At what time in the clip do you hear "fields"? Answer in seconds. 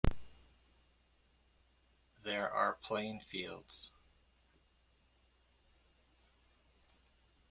3.31-3.91